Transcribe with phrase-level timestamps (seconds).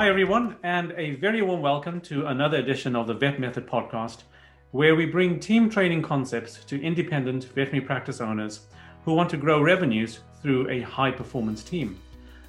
[0.00, 4.22] Hi, everyone, and a very warm welcome to another edition of the Vet Method podcast,
[4.70, 8.60] where we bring team training concepts to independent veterinary practice owners
[9.04, 12.00] who want to grow revenues through a high performance team.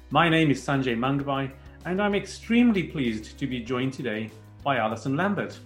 [0.08, 1.50] My name is Sanjay Mangavai,
[1.84, 4.30] and I'm extremely pleased to be joined today
[4.64, 5.58] by Alison Lambert.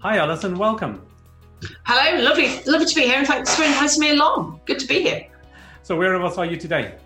[0.00, 1.00] Hi, Alison, welcome.
[1.86, 4.60] Hello, lovely, lovely to be here, and thanks for inviting me along.
[4.66, 5.26] Good to be here.
[5.84, 6.96] So, whereabouts are you today?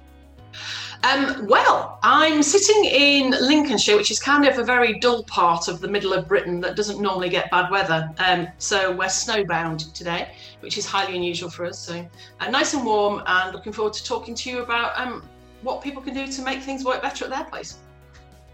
[1.05, 5.81] Um, well, I'm sitting in Lincolnshire, which is kind of a very dull part of
[5.81, 8.11] the middle of Britain that doesn't normally get bad weather.
[8.17, 11.79] Um, so we're snowbound today, which is highly unusual for us.
[11.79, 12.09] So
[12.41, 15.23] uh, nice and warm, and looking forward to talking to you about um,
[15.61, 17.81] what people can do to make things work better at their place.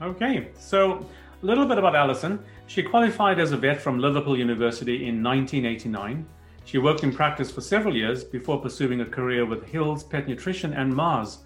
[0.02, 1.06] Okay, so
[1.42, 2.42] a little bit about Alison.
[2.66, 6.26] She qualified as a vet from Liverpool University in 1989.
[6.64, 10.72] She worked in practice for several years before pursuing a career with Hills Pet Nutrition
[10.72, 11.38] and Mars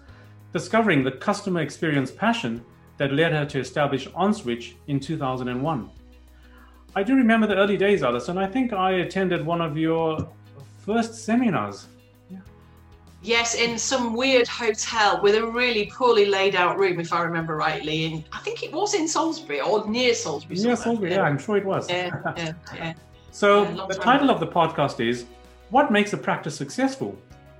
[0.55, 2.63] discovering the customer experience passion
[2.95, 5.89] that led her to establish OnSwitch in 2001.
[6.95, 8.37] I do remember the early days, Alison.
[8.37, 10.29] I think I attended one of your
[10.85, 11.87] first seminars.
[12.29, 12.37] Yeah.
[13.21, 17.57] Yes, in some weird hotel with a really poorly laid out room, if I remember
[17.57, 18.05] rightly.
[18.05, 20.57] And I think it was in Salisbury or near Salisbury.
[20.57, 21.89] Near Salisbury, yeah, I'm sure it was.
[21.89, 22.93] Yeah, yeah, yeah.
[23.31, 25.25] so yeah, the title of the podcast is
[25.69, 27.17] What Makes a Practice Successful?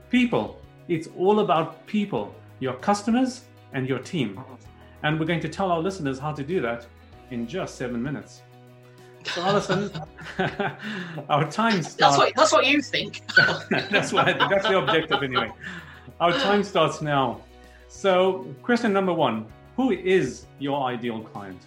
[0.10, 0.62] People.
[0.88, 3.42] It's all about people your customers,
[3.74, 4.42] and your team.
[5.04, 6.88] And we're going to tell our listeners how to do that
[7.30, 8.42] in just seven minutes.
[9.26, 9.92] So, Alison,
[11.30, 11.98] our time starts.
[11.98, 13.22] That's what, that's what you think.
[13.70, 14.50] that's what I think.
[14.52, 15.52] That's the objective, anyway.
[16.20, 17.42] Our time starts now.
[17.88, 19.48] So, question number one
[19.78, 21.60] Who is your ideal client?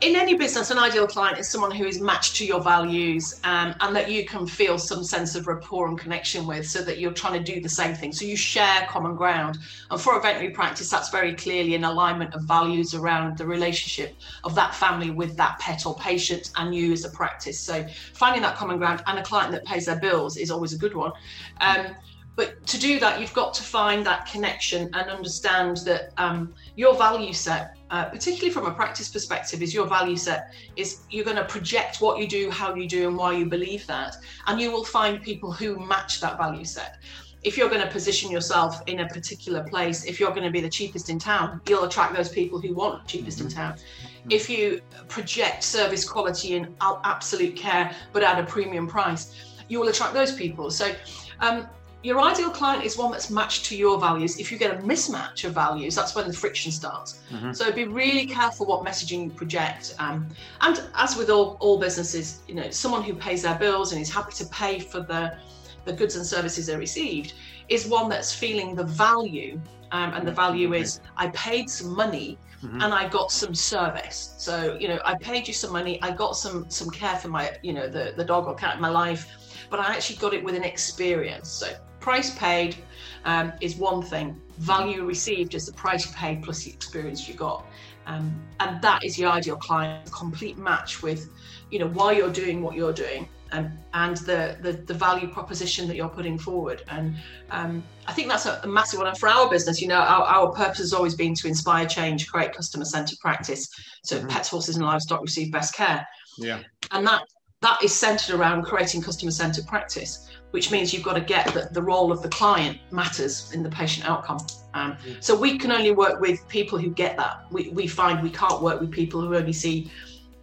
[0.00, 3.74] In any business, an ideal client is someone who is matched to your values um,
[3.80, 7.12] and that you can feel some sense of rapport and connection with so that you're
[7.12, 8.12] trying to do the same thing.
[8.12, 9.58] So you share common ground.
[9.90, 14.16] And for a veterinary practice, that's very clearly an alignment of values around the relationship
[14.44, 17.60] of that family with that pet or patient and you as a practice.
[17.60, 20.78] So finding that common ground and a client that pays their bills is always a
[20.78, 21.12] good one.
[21.60, 21.94] Um,
[22.36, 26.96] but to do that, you've got to find that connection and understand that um, your
[26.96, 31.36] value set, uh, particularly from a practice perspective, is your value set is you're going
[31.36, 34.70] to project what you do, how you do, and why you believe that, and you
[34.70, 36.98] will find people who match that value set.
[37.42, 40.60] If you're going to position yourself in a particular place, if you're going to be
[40.60, 43.48] the cheapest in town, you'll attract those people who want cheapest mm-hmm.
[43.48, 43.72] in town.
[43.72, 44.30] Mm-hmm.
[44.30, 49.34] If you project service quality and absolute care, but at a premium price,
[49.68, 50.70] you will attract those people.
[50.70, 50.92] So
[51.40, 51.66] um,
[52.02, 54.38] your ideal client is one that's matched to your values.
[54.38, 57.20] If you get a mismatch of values, that's when the friction starts.
[57.30, 57.52] Mm-hmm.
[57.52, 59.94] So be really careful what messaging you project.
[59.98, 60.28] Um,
[60.62, 64.10] and as with all, all businesses, you know, someone who pays their bills and is
[64.10, 65.36] happy to pay for the,
[65.84, 67.34] the goods and services they received
[67.68, 69.60] is one that's feeling the value.
[69.92, 72.82] Um, and the value is I paid some money Mm-hmm.
[72.82, 74.34] and I got some service.
[74.36, 77.56] So, you know, I paid you some money, I got some some care for my,
[77.62, 80.44] you know, the, the dog or cat in my life, but I actually got it
[80.44, 81.48] with an experience.
[81.48, 82.76] So price paid
[83.24, 84.40] um, is one thing.
[84.58, 87.64] Value received is the price you paid plus the experience you got.
[88.06, 91.30] Um, and that is your ideal client, complete match with,
[91.70, 95.86] you know, why you're doing what you're doing and, and the, the, the value proposition
[95.88, 96.82] that you're putting forward.
[96.88, 97.16] And
[97.50, 99.14] um, I think that's a, a, massive one.
[99.14, 102.52] For our business, you know, our, our purpose has always been to inspire change, create
[102.52, 103.68] customer centered practice
[104.02, 104.28] so mm-hmm.
[104.28, 106.06] pets, horses, and livestock receive best care.
[106.38, 106.60] Yeah.
[106.90, 107.22] And that
[107.62, 111.72] that is centered around creating customer centered practice which means you've got to get that
[111.72, 114.38] the role of the client matters in the patient outcome.
[114.74, 117.44] Um, so we can only work with people who get that.
[117.50, 119.90] We, we find we can't work with people who only see,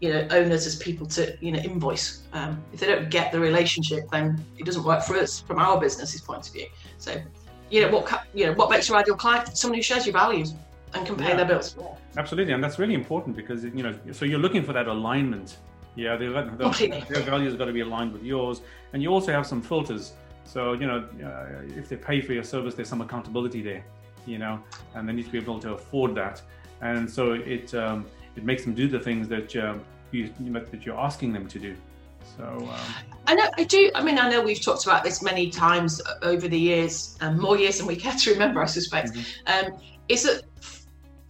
[0.01, 2.23] you know, owners as people to, you know, invoice.
[2.33, 5.79] Um, if they don't get the relationship, then it doesn't work for us from our
[5.79, 6.67] business's point of view.
[6.97, 7.15] So,
[7.69, 9.57] you know, what you know, what makes your ideal client?
[9.57, 10.53] Someone who shares your values
[10.93, 11.75] and can pay yeah, their bills.
[12.15, 15.57] Absolutely, and that's really important because you know, so you're looking for that alignment
[15.97, 16.71] yeah, their, their,
[17.09, 18.61] their values got to be aligned with yours,
[18.93, 20.13] and you also have some filters.
[20.45, 23.83] So you know, uh, if they pay for your service, there's some accountability there,
[24.25, 24.63] you know,
[24.93, 26.41] and they need to be able to afford that.
[26.81, 28.05] And so it um,
[28.35, 31.75] it makes them do the things that um, you, that you're asking them to do.
[32.37, 32.79] So um,
[33.25, 33.89] I know I do.
[33.95, 37.57] I mean, I know we've talked about this many times over the years, and more
[37.57, 39.13] years than we care to remember, I suspect.
[39.13, 39.73] Mm-hmm.
[39.73, 40.43] Um, is that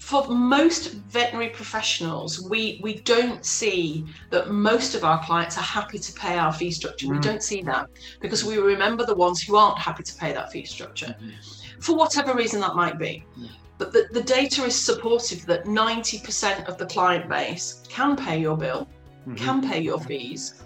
[0.08, 6.00] for most veterinary professionals, we, we don't see that most of our clients are happy
[6.00, 7.08] to pay our fee structure.
[7.08, 7.16] Mm.
[7.16, 7.90] We don't see that
[8.22, 11.82] because we remember the ones who aren't happy to pay that fee structure mm-hmm.
[11.82, 13.26] for whatever reason that might be.
[13.38, 13.50] Mm.
[13.78, 18.56] But the, the data is supportive that 90% of the client base can pay your
[18.56, 18.88] bill,
[19.28, 19.36] mm-hmm.
[19.36, 20.64] can pay your fees.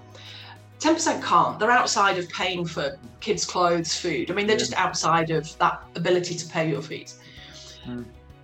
[0.82, 1.58] 10% can't.
[1.58, 4.30] They're outside of paying for kids' clothes, food.
[4.30, 4.60] I mean, they're yeah.
[4.60, 7.18] just outside of that ability to pay your fees.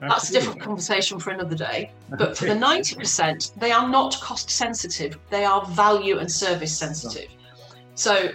[0.01, 1.91] Mm That's a different conversation for another day.
[2.17, 7.29] But for the 90%, they are not cost sensitive, they are value and service sensitive.
[7.95, 8.31] So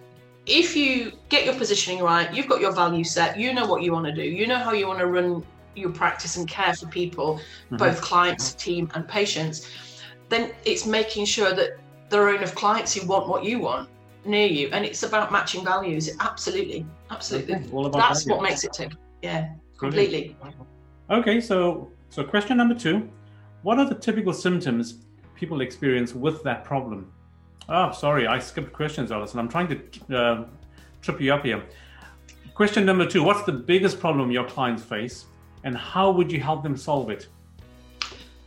[0.46, 3.92] if you get your positioning right, you've got your value set, you know what you
[3.92, 5.44] want to do, you know how you want to run
[5.74, 7.76] your practice and care for people, mm-hmm.
[7.76, 9.70] both clients, team, and patients,
[10.28, 11.70] then it's making sure that
[12.08, 13.88] there are enough clients who want what you want
[14.24, 14.68] near you.
[14.72, 16.10] And it's about matching values.
[16.20, 16.84] Absolutely.
[17.10, 17.54] Absolutely.
[17.92, 18.92] That's what makes it tick.
[19.22, 20.36] Yeah, completely.
[21.12, 23.06] Okay, so so question number two.
[23.60, 24.94] What are the typical symptoms
[25.34, 27.12] people experience with that problem?
[27.68, 29.38] Oh, sorry, I skipped questions, Alison.
[29.38, 30.44] I'm trying to uh,
[31.02, 31.62] trip you up here.
[32.54, 35.26] Question number two What's the biggest problem your clients face,
[35.64, 37.28] and how would you help them solve it?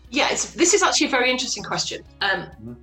[0.10, 2.02] Yeah, this is actually a very interesting question.
[2.22, 2.74] Um, mm-hmm.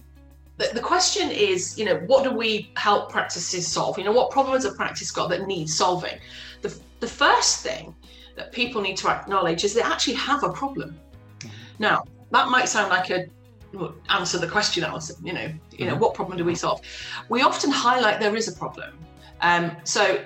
[0.58, 3.98] the, the question is, you know, what do we help practices solve?
[3.98, 6.18] You know, what problems a practice got that needs solving?
[6.60, 7.96] The, the first thing
[8.36, 10.98] that people need to acknowledge is they actually have a problem.
[11.40, 11.50] Mm-hmm.
[11.78, 13.26] Now, that might sound like a
[14.10, 15.24] answer the question, Alison.
[15.24, 16.02] You know, you know, mm-hmm.
[16.02, 16.82] what problem do we solve?
[17.28, 18.98] We often highlight there is a problem.
[19.40, 20.24] Um, so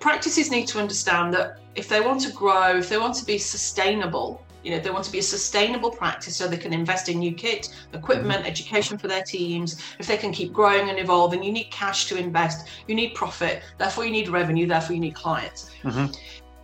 [0.00, 3.38] practices need to understand that if they want to grow, if they want to be
[3.38, 7.18] sustainable, you know, they want to be a sustainable practice so they can invest in
[7.18, 8.48] new kit, equipment, mm-hmm.
[8.48, 9.80] education for their teams.
[9.98, 13.62] If they can keep growing and evolving, you need cash to invest, you need profit,
[13.78, 15.70] therefore you need revenue, therefore you need clients.
[15.82, 16.12] Mm-hmm.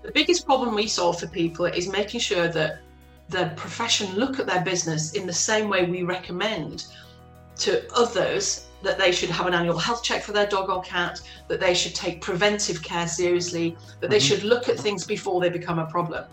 [0.03, 2.81] The biggest problem we solve for people is making sure that
[3.29, 6.87] the profession look at their business in the same way we recommend
[7.57, 11.21] to others that they should have an annual health check for their dog or cat,
[11.47, 14.27] that they should take preventive care seriously, that they mm-hmm.
[14.27, 16.25] should look at things before they become a problem.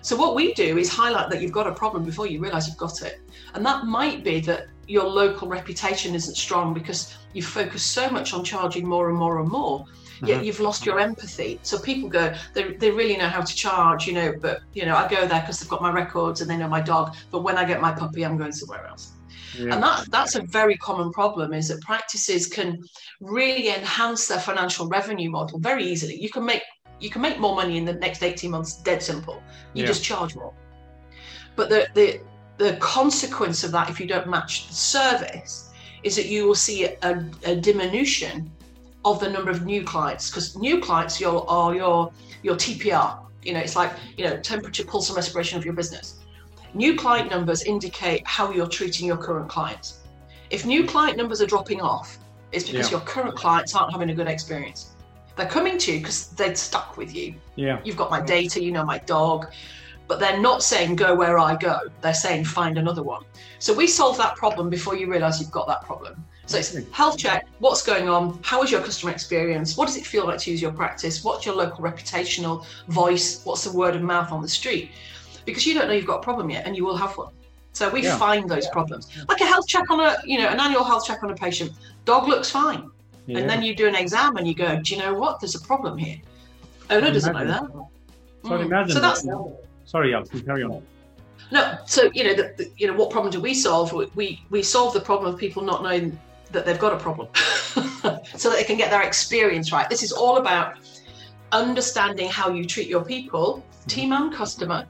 [0.00, 2.78] So, what we do is highlight that you've got a problem before you realize you've
[2.78, 3.20] got it.
[3.54, 8.32] And that might be that your local reputation isn't strong because you focus so much
[8.32, 9.84] on charging more and more and more
[10.22, 10.44] yet mm-hmm.
[10.44, 11.58] you've lost your empathy.
[11.62, 14.96] So people go, they, they really know how to charge, you know, but, you know,
[14.96, 17.16] I go there because they've got my records and they know my dog.
[17.30, 19.12] But when I get my puppy, I'm going somewhere else.
[19.56, 19.74] Yeah.
[19.74, 22.82] And that, that's a very common problem is that practices can
[23.20, 26.20] really enhance their financial revenue model very easily.
[26.20, 26.62] You can make
[27.00, 29.40] you can make more money in the next 18 months, dead simple.
[29.72, 29.86] You yeah.
[29.86, 30.52] just charge more.
[31.54, 32.20] But the, the
[32.58, 35.70] the consequence of that, if you don't match the service,
[36.02, 38.50] is that you will see a, a diminution
[39.12, 42.12] of the number of new clients because new clients your are your
[42.42, 43.18] your TPR.
[43.42, 46.18] You know, it's like you know temperature, pulse, and respiration of your business.
[46.74, 50.00] New client numbers indicate how you're treating your current clients.
[50.50, 52.18] If new client numbers are dropping off,
[52.52, 52.98] it's because yeah.
[52.98, 54.94] your current clients aren't having a good experience.
[55.36, 57.34] They're coming to you because they're stuck with you.
[57.54, 57.80] Yeah.
[57.84, 59.46] You've got my data, you know my dog,
[60.08, 61.78] but they're not saying go where I go.
[62.00, 63.24] They're saying find another one.
[63.58, 66.24] So we solve that problem before you realize you've got that problem.
[66.48, 68.40] So it's health check, what's going on?
[68.42, 69.76] How is your customer experience?
[69.76, 71.22] What does it feel like to use your practice?
[71.22, 73.42] What's your local reputational voice?
[73.44, 74.90] What's the word of mouth on the street?
[75.44, 77.34] Because you don't know you've got a problem yet and you will have one.
[77.74, 78.16] So we yeah.
[78.16, 79.08] find those problems.
[79.28, 81.70] Like a health check on a, you know, an annual health check on a patient.
[82.06, 82.90] Dog looks fine.
[83.26, 83.40] Yeah.
[83.40, 85.40] And then you do an exam and you go, do you know what?
[85.40, 86.16] There's a problem here.
[86.88, 87.64] Owner doesn't know that.
[88.44, 88.64] So mm.
[88.64, 88.94] imagine.
[88.94, 89.26] So that's.
[89.84, 90.82] Sorry, Alison, carry on.
[91.50, 93.92] No, so you know, the, the, you know, what problem do we solve?
[94.14, 96.18] We we solve the problem of people not knowing
[96.50, 99.88] that they've got a problem so that they can get their experience right.
[99.88, 100.78] This is all about
[101.52, 104.86] understanding how you treat your people, team and customer,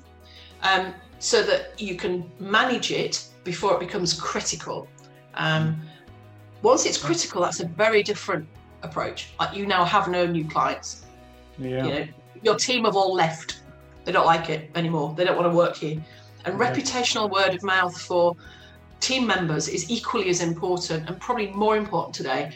[0.62, 4.88] um, so that you can manage it before it becomes critical.
[5.35, 5.80] Um,
[6.62, 8.47] once it's critical, that's a very different
[8.82, 9.30] approach.
[9.38, 11.04] Like you now have no new clients.
[11.59, 11.85] Yeah.
[11.85, 12.06] You know,
[12.42, 13.62] your team have all left.
[14.04, 15.14] They don't like it anymore.
[15.16, 16.02] They don't want to work here.
[16.44, 18.37] And reputational word of mouth for
[19.00, 22.52] team members is equally as important and probably more important today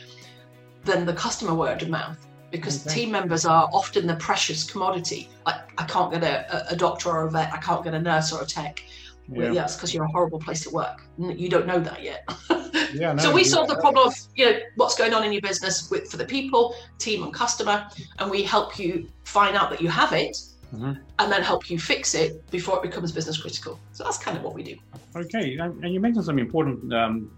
[0.84, 2.94] than the customer word of mouth because okay.
[2.94, 5.28] team members are often the precious commodity.
[5.46, 8.32] Like I can't get a, a doctor or a vet, I can't get a nurse
[8.32, 8.84] or a tech.
[9.28, 9.52] Yeah.
[9.52, 11.02] Well, because you're a horrible place to work.
[11.16, 12.28] You don't know that yet.
[12.92, 15.40] yeah, no, so we solve the problem of you know what's going on in your
[15.40, 19.80] business with for the people, team, and customer, and we help you find out that
[19.80, 20.36] you have it
[20.72, 20.92] mm-hmm.
[21.18, 23.78] and then help you fix it before it becomes business critical.
[23.92, 24.76] So that's kind of what we do.
[25.14, 27.30] Okay, and you mentioned some important um,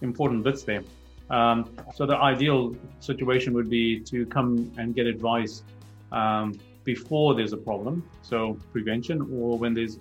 [0.00, 0.82] important bits there.
[1.30, 5.62] Um, so the ideal situation would be to come and get advice
[6.10, 9.98] um, before there's a problem, so prevention, or when there's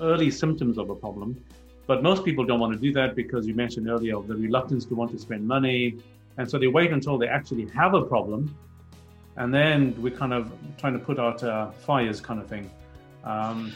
[0.00, 1.40] early symptoms of a problem.
[1.86, 4.94] But most people don't want to do that because you mentioned earlier the reluctance to
[4.94, 5.98] want to spend money,
[6.38, 8.56] and so they wait until they actually have a problem
[9.36, 12.70] and then we're kind of trying to put out uh, fires, kind of thing.
[13.24, 13.72] Um,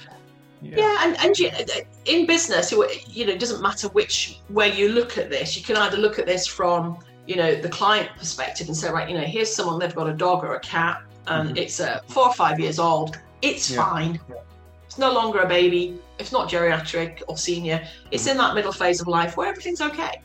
[0.63, 0.77] yeah.
[0.79, 1.51] yeah, and, and you,
[2.07, 5.57] in business, you know, it doesn't matter which where you look at this.
[5.57, 9.09] You can either look at this from you know the client perspective and say, right,
[9.09, 11.59] you know, here's someone they've got a dog or a cat, and mm-hmm.
[11.59, 13.19] it's uh, four or five years old.
[13.43, 13.85] It's yeah.
[13.85, 14.21] fine.
[14.85, 15.99] It's no longer a baby.
[16.19, 17.87] It's not geriatric or senior.
[18.11, 20.23] It's in that middle phase of life where everything's okay.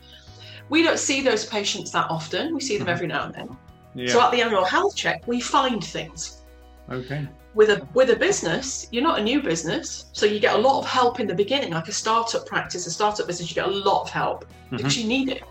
[0.69, 2.55] We don't see those patients that often.
[2.55, 3.57] We see them every now and then.
[3.95, 4.11] Yeah.
[4.13, 6.41] So at the annual health check, we find things.
[6.89, 7.27] okay.
[7.53, 10.79] With a with a business, you're not a new business, so you get a lot
[10.79, 11.73] of help in the beginning.
[11.73, 15.05] Like a startup practice, a startup business, you get a lot of help because you
[15.05, 15.43] need it.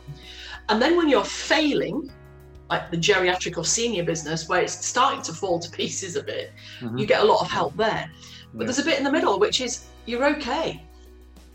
[0.71, 2.11] And then when you're failing,
[2.71, 6.53] like the geriatric or senior business, where it's starting to fall to pieces a bit,
[6.81, 6.99] Mhm.
[6.99, 8.11] you get a lot of help there.
[8.55, 8.67] But Yeah.
[8.67, 10.83] there's a bit in the middle, which is you're okay.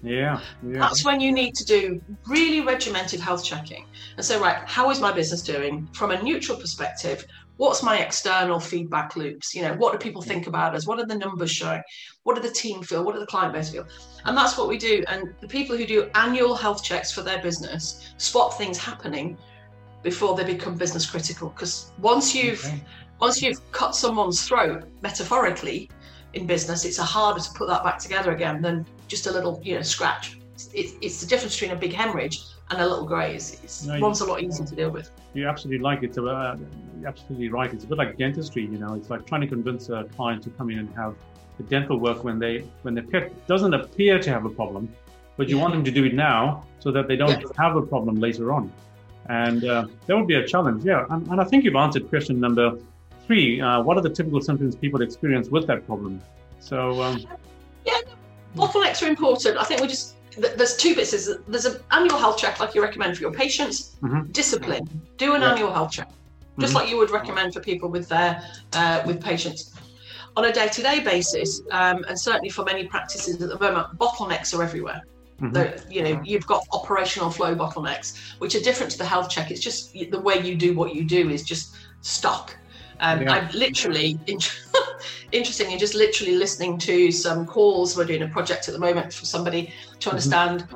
[0.05, 0.39] Yeah.
[0.61, 0.79] Yeah.
[0.79, 3.85] That's when you need to do really regimented health checking
[4.15, 7.25] and say, right, how is my business doing from a neutral perspective?
[7.57, 9.55] What's my external feedback loops?
[9.55, 10.85] You know, what do people think about us?
[10.85, 11.81] What are the numbers showing?
[12.23, 13.03] What do the team feel?
[13.03, 13.87] What do the client base feel?
[14.25, 15.03] And that's what we do.
[15.07, 19.37] And the people who do annual health checks for their business spot things happening
[20.03, 21.49] before they become business critical.
[21.49, 22.83] Because once you've Okay.
[23.19, 25.89] once you've cut someone's throat metaphorically
[26.33, 29.75] in business, it's harder to put that back together again than just a little, you
[29.75, 30.37] know, scratch.
[30.73, 33.59] It's, it's the difference between a big hemorrhage and a little graze.
[33.63, 35.09] It's, No, you- one's a lot easier to deal with.
[35.33, 36.17] You're absolutely like it.
[36.17, 36.55] uh,
[36.99, 37.73] you're absolutely right.
[37.73, 38.63] It's a bit like dentistry.
[38.63, 41.13] You know, it's like trying to convince a client to come in and have
[41.57, 44.87] the dental work when they when the pet doesn't appear to have a problem,
[45.37, 47.47] but you want them to do it now so that they don't Yeah.
[47.63, 48.71] have a problem later on.
[49.27, 50.83] And uh, that would be a challenge.
[50.85, 52.77] Yeah, and, and I think you've answered question number
[53.25, 53.59] three.
[53.59, 56.21] Uh, what are the typical symptoms people experience with that problem?
[56.59, 57.25] So um,
[58.55, 59.57] Bottlenecks are important.
[59.57, 61.11] I think we just there's two bits.
[61.11, 63.95] There's, there's an annual health check, like you recommend for your patients.
[64.01, 64.33] Mhm.
[64.33, 64.85] Discipline.
[65.17, 65.51] Do an Yeah.
[65.53, 66.09] annual health check,
[66.59, 66.75] just Mhm.
[66.75, 68.43] like you would recommend for people with their
[68.73, 69.71] uh, with patients.
[70.37, 74.61] On a day-to-day basis, um, and certainly for many practices at the moment, bottlenecks are
[74.61, 75.01] everywhere.
[75.41, 75.53] mhm.
[75.53, 79.51] The, you know, you've got operational flow bottlenecks, which are different to the health check.
[79.51, 82.55] It's just the way you do what you do is just stuck.
[82.99, 83.33] Um, Yeah.
[83.33, 84.39] I'm literally in,
[85.31, 87.97] interesting and just literally listening to some calls.
[87.97, 90.67] We're doing a project at the moment for somebody to understand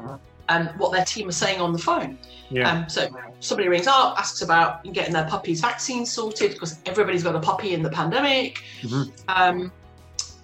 [0.50, 2.18] um, what their team are saying on the phone.
[2.50, 3.08] yeah, Um, so
[3.40, 7.74] somebody rings up, asks about getting their puppy's vaccine sorted because everybody's got a puppy
[7.74, 8.64] in the pandemic.
[8.82, 9.12] Mhm.
[9.28, 9.72] Um,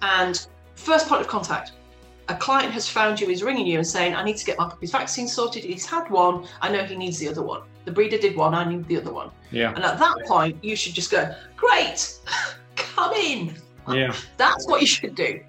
[0.02, 1.72] and first point of contact,
[2.28, 4.68] a client has found you, is ringing you and saying, I need to get my
[4.68, 5.64] puppy's vaccine sorted.
[5.64, 6.46] He's had one.
[6.60, 7.62] I know he needs the other one.
[7.84, 8.52] The breeder did one.
[8.54, 9.30] I need the other one.
[9.52, 12.18] yeah, And at that point, you should just go, great,
[12.76, 13.54] come in.
[13.88, 15.40] yeah, That's what you should do.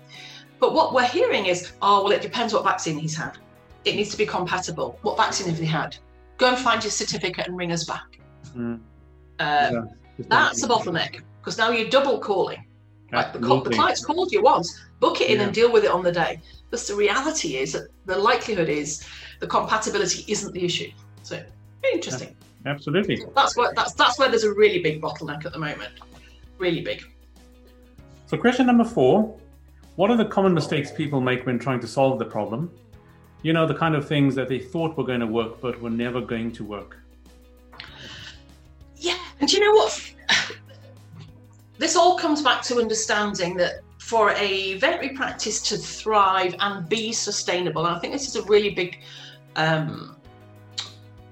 [0.59, 3.37] But what we're hearing is, oh, well, it depends what vaccine he's had.
[3.85, 4.99] It needs to be compatible.
[5.01, 5.95] What vaccine have he had?
[6.37, 8.19] Go and find your certificate and ring us back.
[8.55, 8.59] Mm.
[8.59, 8.81] Um,
[9.39, 9.81] Yeah.
[10.29, 12.65] That's a bottleneck because now you're double calling.
[13.11, 15.43] Like the, the client's called you once, book it in Yeah.
[15.45, 16.41] and deal with it on the day.
[16.69, 19.05] But the reality is that the likelihood is
[19.39, 20.91] the compatibility isn't the issue.
[21.23, 21.41] So
[21.81, 22.35] very interesting.
[22.65, 23.23] Absolutely.
[23.35, 25.93] That's where that's that's where there's a really big bottleneck at the moment.
[26.57, 27.03] Really big.
[28.25, 29.37] So, question number four
[29.95, 32.71] What are the common mistakes people make when trying to solve the problem?
[33.43, 35.89] You know, the kind of things that they thought were going to work but were
[35.89, 36.97] never going to work.
[38.97, 40.13] Yeah, and do you know what?
[41.77, 47.11] This all comes back to understanding that for a veterinary practice to thrive and be
[47.11, 48.99] sustainable, and I think this is a really big
[49.57, 50.15] um,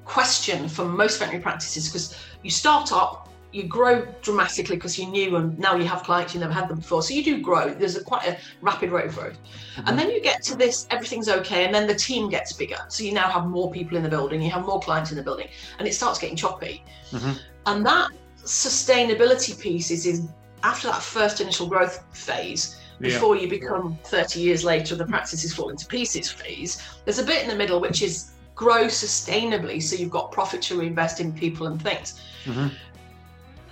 [0.04, 5.38] question for most veterinary practices because you start up, you grow dramatically because you're new
[5.38, 7.02] and now you have clients you never had them before.
[7.02, 7.74] So you do grow.
[7.74, 9.38] There's a quite a rapid rate of growth.
[9.86, 12.80] And then you get to this, everything's okay, and then the team gets bigger.
[12.90, 15.24] So you now have more people in the building, you have more clients in the
[15.24, 15.48] building,
[15.80, 16.84] and it starts getting choppy.
[17.14, 17.40] Mhm.
[17.68, 18.10] And that
[18.44, 20.28] sustainability piece is, is
[20.64, 23.10] after that first initial growth phase, Yeah.
[23.10, 26.82] before you become 30 years later, the practice is falling to pieces phase.
[27.04, 30.80] There's a bit in the middle which is grow sustainably, so you've got profit to
[30.80, 32.22] reinvest in people and things.
[32.46, 32.72] Mhm.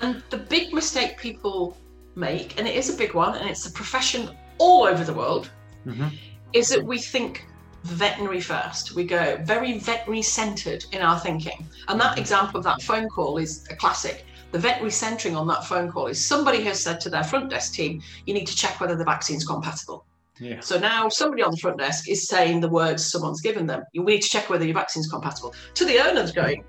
[0.01, 1.77] And the big mistake people
[2.15, 5.49] make, and it is a big one, and it's a profession all over the world,
[5.87, 6.11] Mhm.
[6.51, 7.47] is that we think
[7.83, 8.93] veterinary first.
[8.93, 11.67] We go very veterinary centered in our thinking.
[11.87, 14.25] And that example of that phone call is a classic.
[14.53, 17.73] The veterinary centering on that phone call is somebody has said to their front desk
[17.73, 20.05] team, you need to check whether the vaccine's compatible.
[20.39, 20.59] Yeah.
[20.59, 23.83] So now somebody on the front desk is saying the words someone's given them.
[23.93, 25.55] You need to check whether your vaccine's compatible.
[25.73, 26.63] To the owners going,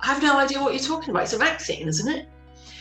[0.00, 1.24] I have no idea what you're talking about.
[1.24, 2.26] It's a vaccine, isn't it?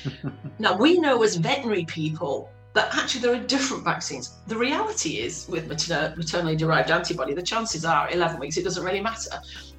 [0.60, 4.38] now we know as veterinary people that actually there are different vaccines.
[4.48, 8.86] The reality is with mater- maternally derived antibody, the chances are 11 weeks, it doesn't
[8.86, 9.32] really matter.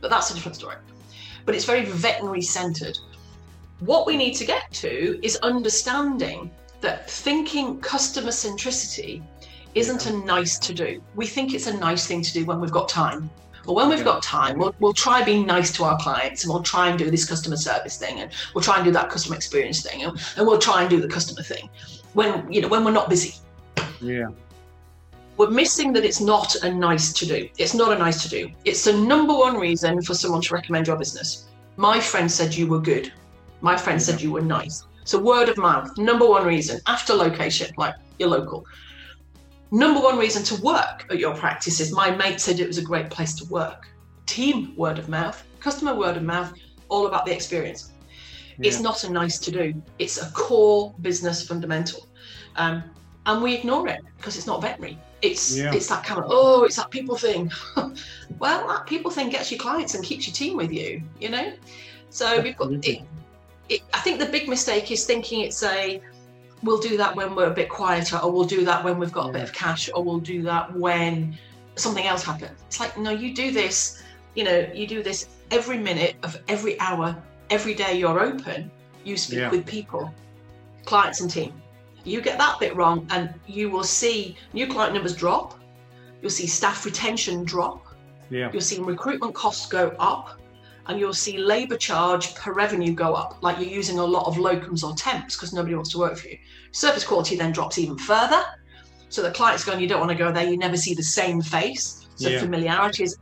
[0.02, 0.76] But that's a different story.
[1.46, 2.98] But it's very veterinary centered.
[3.80, 9.22] What we need to get to is understanding that thinking customer centricity
[9.74, 11.02] isn't a nice to do.
[11.14, 13.28] We think it's a nice thing to do when we've got time.
[13.66, 14.04] But when we've Yeah.
[14.04, 17.10] got time, we'll, we'll try being nice to our clients and we'll try and do
[17.10, 20.46] this customer service thing and we'll try and do that customer experience thing and, and
[20.46, 21.68] we'll try and do the customer thing
[22.14, 23.34] when you know when we're not busy.
[24.00, 24.28] Yeah.
[25.36, 27.48] we're missing that it's not a nice to do.
[27.58, 28.50] It's not a nice to do.
[28.64, 31.48] It's the number one reason for someone to recommend your business.
[31.76, 33.12] My friend said you were good.
[33.60, 34.84] My friend said you were nice.
[35.04, 38.66] So word of mouth, number one reason after location, like your local.
[39.70, 42.82] Number one reason to work at your practice is my mate said it was a
[42.82, 43.88] great place to work.
[44.26, 46.52] Team word of mouth, customer word of mouth,
[46.88, 47.92] all about the experience.
[48.58, 48.68] Yeah.
[48.68, 49.74] It's not a nice to do.
[49.98, 52.06] It's a core business fundamental.
[52.56, 52.82] Um,
[53.26, 54.98] and we ignore it because it's not veterinary.
[55.22, 55.74] It's yeah.
[55.74, 57.50] it's that kind of oh, it's that people thing.
[58.38, 61.52] well, that people thing gets you clients and keeps your team with you, you know.
[62.10, 63.02] So we've got it,
[63.68, 66.00] it, I think the big mistake is thinking it's a
[66.62, 69.30] we'll do that when we're a bit quieter, or we'll do that when we've got
[69.30, 71.36] a bit of cash, or we'll do that when
[71.76, 72.58] something else happens.
[72.66, 74.02] It's like no, you do this.
[74.34, 77.16] You know, you do this every minute of every hour,
[77.50, 78.70] every day you're open.
[79.04, 79.50] You speak yeah.
[79.50, 80.12] with people,
[80.84, 81.52] clients, and team
[82.06, 85.58] you get that bit wrong, and you will see new client numbers drop.
[86.22, 87.84] You'll see staff retention drop.
[88.30, 88.50] Yeah.
[88.52, 90.38] You'll see recruitment costs go up,
[90.88, 93.38] and you'll see labour charge per revenue go up.
[93.42, 96.28] Like you're using a lot of locums or temps because nobody wants to work for
[96.28, 96.38] you.
[96.72, 98.42] Service quality then drops even further.
[99.08, 100.48] So the client's going, you don't want to go there.
[100.48, 102.06] You never see the same face.
[102.16, 102.40] So yeah.
[102.40, 103.16] familiarity is,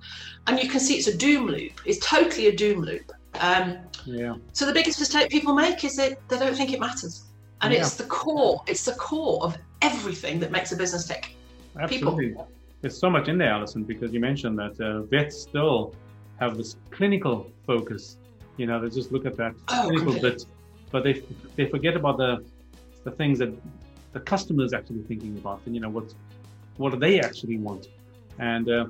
[0.47, 1.80] and you can see it's a doom loop.
[1.85, 3.12] It's totally a doom loop.
[3.40, 4.37] Um, yeah.
[4.52, 7.25] So the biggest mistake people make is that they don't think it matters
[7.64, 7.80] and yeah.
[7.80, 11.35] it's the core it's the core of everything that makes a business tick
[11.80, 12.49] absolutely People.
[12.80, 15.94] there's so much in there alison because you mentioned that uh, vets still
[16.41, 18.17] have this clinical focus
[18.57, 20.45] you know they just look at that oh, clinical bit
[20.91, 21.23] but they
[21.57, 22.45] they forget about the
[23.05, 23.53] the things that
[24.12, 26.12] the customer is actually thinking about and you know what
[26.76, 27.88] what do they actually want
[28.38, 28.87] and uh,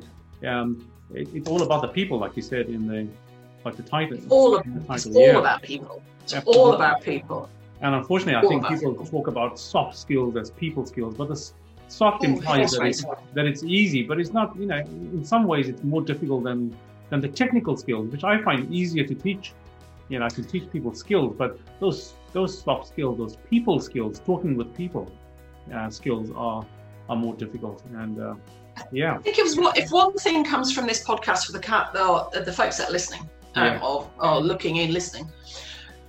[0.47, 3.07] um, it, it's all about the people like you said in the
[3.65, 4.95] like the title all of, the title.
[4.95, 5.39] it's all yeah.
[5.39, 6.61] about people it's Absolutely.
[6.61, 7.49] all about people
[7.85, 11.51] and unfortunately, I think people talk about soft skills as people skills, but the
[11.89, 13.05] soft implies that it's,
[13.35, 14.57] that it's easy, but it's not.
[14.57, 16.75] You know, in some ways, it's more difficult than
[17.15, 19.53] than the technical skills, which I find easier to teach.
[20.09, 24.19] You know, I can teach people skills, but those those soft skills, those people skills,
[24.19, 25.11] talking with people
[25.73, 26.67] uh, skills are
[27.09, 27.85] are more difficult.
[28.03, 28.35] And uh,
[28.91, 31.61] yeah, I think it was what if one thing comes from this podcast for the
[31.61, 33.23] cat the, the folks that are listening
[33.55, 33.87] um, yeah.
[33.87, 35.31] or, or looking in listening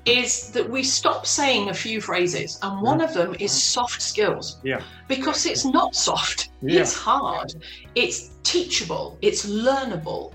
[0.05, 4.57] is that we stop saying a few phrases, and one of them is soft skills.
[4.63, 4.81] Yeah.
[5.07, 6.81] Because it's not soft, yeah.
[6.81, 7.53] it's hard,
[7.95, 10.33] it's teachable, it's learnable.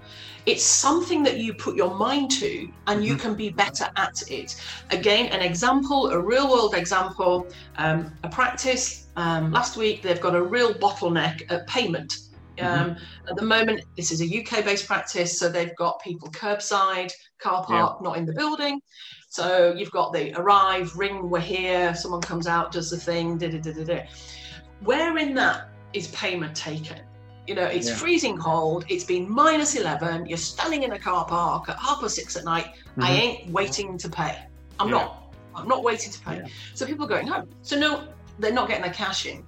[0.51, 3.23] It's something that you put your mind to and you mm-hmm.
[3.23, 4.61] can be better at it.
[4.91, 9.07] Again, an example, a real world example, um, a practice.
[9.15, 12.15] Um, last week, they've got a real bottleneck at payment.
[12.59, 12.91] Mm-hmm.
[12.91, 12.97] Um.
[13.29, 17.65] At the moment, this is a UK based practice, so they've got people curbside, car
[17.65, 18.09] park, yeah.
[18.09, 18.81] not in the building.
[19.29, 23.49] So you've got the arrive, ring, we're here, someone comes out, does the thing, da
[23.49, 24.01] da da da da.
[24.81, 26.99] Where in that is payment taken?
[27.51, 27.97] You know, it's yeah.
[27.97, 32.15] freezing cold, it's been minus 11, you're standing in a car park at half past
[32.15, 32.67] six at night.
[32.67, 33.03] Mm-hmm.
[33.03, 34.39] I ain't waiting to pay.
[34.79, 34.95] I'm yeah.
[34.95, 35.35] not.
[35.57, 36.37] I'm not waiting to pay.
[36.37, 36.47] Yeah.
[36.75, 37.49] So people are going home.
[37.63, 38.07] So no,
[38.39, 39.45] they're not getting their cash in.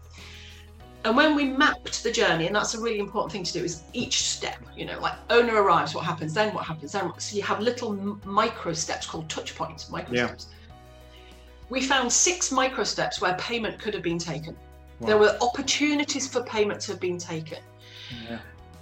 [1.04, 3.84] And when we mapped the journey, and that's a really important thing to do, is
[3.92, 7.44] each step, you know, like owner arrives, what happens, then what happens, then so you
[7.44, 7.92] have little
[8.24, 10.48] micro steps called touch points, micro steps.
[11.70, 14.56] We found six micro steps where payment could have been taken.
[14.98, 15.06] Wow.
[15.06, 17.58] There were opportunities for payment to have been taken.
[18.28, 18.38] Yeah.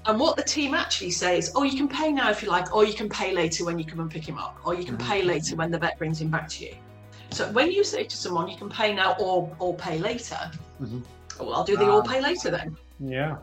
[0.07, 2.85] And what the team actually says, oh, you can pay now if you like, or
[2.85, 5.11] you can pay later when you come and pick him up, or you can mm-hmm.
[5.11, 6.75] pay later when the vet brings him back to you.
[7.31, 10.51] So when you say to someone, you can pay now or or pay later,
[10.83, 11.01] mm-hmm
[11.41, 12.77] well, I'll do the all pay later then.
[12.99, 13.39] Yeah.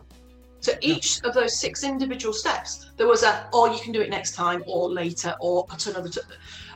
[0.60, 4.10] So each of those six individual steps, there was a, or you can do it
[4.10, 6.08] next time, or later, or at another.
[6.08, 6.20] T-.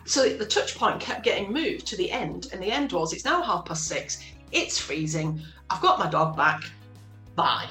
[0.05, 3.25] So the touch point kept getting moved to the end, and the end was it's
[3.25, 4.23] now half past six.
[4.53, 5.41] It's freezing.
[5.71, 6.63] I've got my dog back.
[7.35, 7.67] Bye.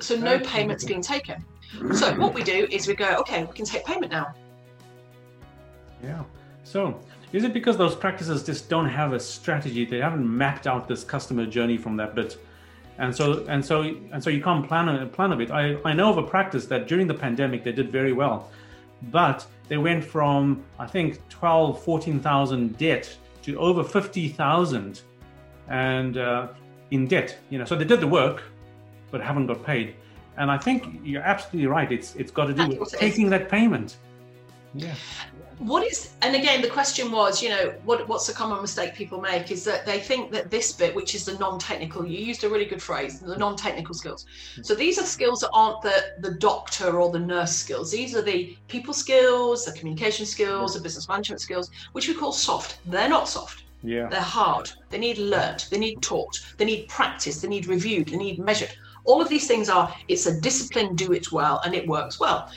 [0.00, 1.44] So no payment's being taken.
[1.94, 4.34] So what we do is we go, okay, we can take payment now.
[6.02, 6.22] Yeah.
[6.64, 7.00] So
[7.32, 9.84] is it because those practices just don't have a strategy?
[9.84, 12.38] They haven't mapped out this customer journey from that bit
[12.98, 13.82] and so and so
[14.12, 15.50] and so you can't plan a plan of it.
[15.50, 18.50] I, I know of a practice that during the pandemic they did very well,
[19.10, 25.00] but they went from I think 12, 14,000 debt to over 50,000
[25.68, 26.48] and uh,
[26.90, 27.38] in debt.
[27.50, 28.42] You know, so they did the work,
[29.10, 29.94] but haven't got paid.
[30.36, 31.90] And I think you're absolutely right.
[31.90, 33.96] It's it's got to do with taking that payment.
[34.74, 34.94] Yeah.
[35.58, 39.20] What is and again the question was you know what what's a common mistake people
[39.20, 42.48] make is that they think that this bit which is the non-technical you used a
[42.48, 44.26] really good phrase the non-technical skills.
[44.54, 44.62] Hmm.
[44.62, 47.90] So these are skills that aren't the the doctor or the nurse skills.
[47.90, 52.32] These are the people skills the communication skills the business management skills which we call
[52.32, 52.78] soft.
[52.86, 53.64] They're not soft.
[53.82, 54.08] Yeah.
[54.08, 54.70] They're hard.
[54.90, 55.68] They need learnt.
[55.70, 56.38] They need taught.
[56.56, 58.08] They need practice they need reviewed.
[58.10, 58.76] They need measured
[59.08, 62.50] All of these things are, it's a discipline, do it well, and it works well.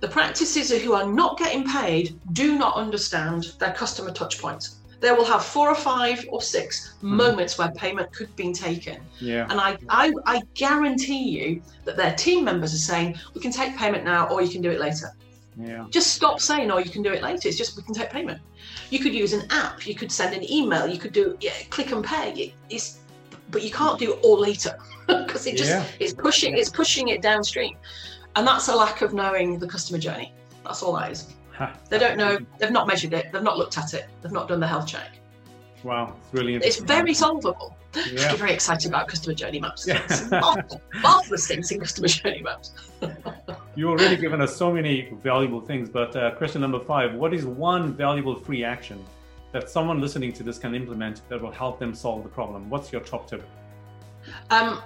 [0.00, 4.76] The practices who are not getting paid do not understand their customer touch points.
[5.00, 7.08] They will have four or five or 6 mm.
[7.08, 9.00] moments where payment could be taken.
[9.18, 9.46] Yeah.
[9.48, 13.74] And I, I, I guarantee you that their team members are saying, we can take
[13.74, 15.16] payment now or you can do it later.
[15.56, 15.86] Yeah.
[15.90, 18.40] Just stop saying, "Oh, you can do it later." It's just we can take payment.
[18.88, 19.86] You could use an app.
[19.86, 20.86] You could send an email.
[20.86, 22.54] You could do yeah, click and pay.
[22.70, 23.00] It's,
[23.50, 24.78] but you can't do it all later
[25.26, 25.84] because it just yeah.
[26.00, 27.76] it's pushing it's pushing it downstream,
[28.36, 30.32] and that's a lack of knowing the customer journey.
[30.64, 31.34] That's all that is.
[31.88, 32.38] They don't know.
[32.58, 33.30] They've not measured it.
[33.32, 34.06] They've not looked at it.
[34.20, 35.12] They've not done the health check.
[35.84, 37.76] Wow, it's really It's very solvable.
[38.10, 38.30] Yeah.
[38.30, 39.86] I'm very excited about customer journey maps.
[39.86, 40.00] Yeah.
[40.30, 42.72] marvelous, marvelous things in customer journey maps.
[43.76, 47.44] You've already given us so many valuable things, but uh, question number five: What is
[47.44, 49.04] one valuable free action
[49.52, 52.70] that someone listening to this can implement that will help them solve the problem?
[52.70, 53.46] What's your top tip?
[54.48, 54.80] Um,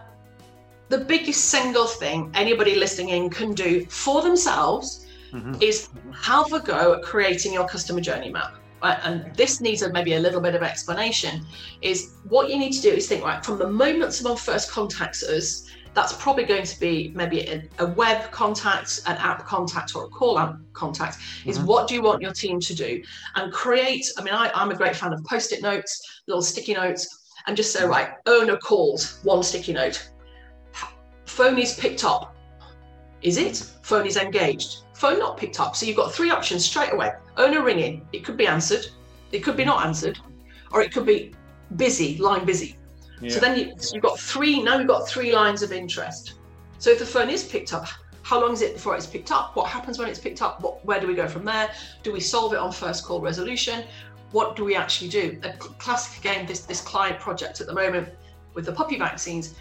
[0.89, 5.55] the biggest single thing anybody listening in can do for themselves mm-hmm.
[5.61, 10.15] is have a go at creating your customer journey map and this needs a, maybe
[10.15, 11.45] a little bit of explanation,
[11.83, 15.23] is what you need to do is think, right, from the moment someone first contacts
[15.23, 20.05] us, that's probably going to be maybe a, a web contact, an app contact, or
[20.05, 21.17] a call app contact.
[21.47, 21.67] Is mm-hmm.
[21.67, 23.03] what do you want your team to do?
[23.35, 26.75] And create, I mean, I, I'm a great fan of post it notes, little sticky
[26.75, 27.91] notes, and just say, mm-hmm.
[27.91, 30.11] right, owner calls, one sticky note.
[31.27, 32.35] Phone is picked up.
[33.23, 33.57] Is it?
[33.83, 34.85] Phone is engaged.
[34.95, 35.77] Phone not picked up.
[35.77, 38.87] So you've got three options straight away owner ringing, it could be answered,
[39.33, 40.19] it could be not answered,
[40.73, 41.33] or it could be
[41.77, 42.79] busy, line busy.
[43.21, 43.31] Yeah.
[43.31, 46.35] So then you, so you've got three, now you've got three lines of interest.
[46.79, 47.87] So if the phone is picked up,
[48.23, 49.55] how long is it before it's picked up?
[49.55, 50.61] What happens when it's picked up?
[50.61, 51.71] What, where do we go from there?
[52.03, 53.85] Do we solve it on first call resolution?
[54.33, 55.39] What do we actually do?
[55.45, 58.09] A classic again, this, this client project at the moment
[58.55, 59.55] with the puppy vaccines,